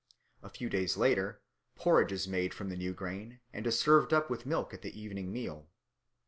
A 0.41 0.49
few 0.49 0.67
days 0.67 0.97
later 0.97 1.41
porridge 1.75 2.11
is 2.11 2.27
made 2.27 2.55
from 2.55 2.69
the 2.69 2.75
new 2.75 2.91
grain 2.91 3.39
and 3.53 3.71
served 3.71 4.13
up 4.13 4.31
with 4.31 4.47
milk 4.47 4.73
at 4.73 4.81
the 4.81 4.99
evening 4.99 5.31
meal. 5.31 5.67